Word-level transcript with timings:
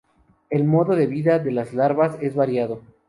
El 0.49 0.63
modo 0.63 0.95
de 0.95 1.05
vida 1.05 1.37
de 1.37 1.51
las 1.51 1.75
larvas 1.75 2.17
es 2.21 2.33
variado. 2.33 2.81